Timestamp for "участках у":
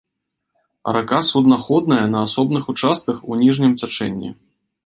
2.73-3.41